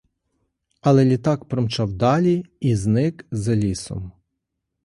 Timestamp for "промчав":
1.45-1.91